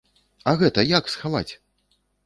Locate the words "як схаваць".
0.97-1.47